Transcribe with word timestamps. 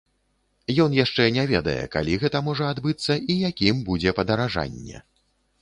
Ён 0.85 0.95
яшчэ 0.99 1.27
не 1.35 1.43
ведае, 1.51 1.75
калі 1.97 2.17
гэта 2.25 2.41
можа 2.49 2.71
адбыцца 2.77 3.21
і 3.35 3.39
якім 3.51 3.87
будзе 3.91 4.17
падаражанне. 4.23 5.07